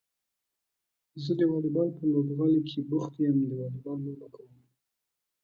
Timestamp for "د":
1.39-1.41, 3.49-3.51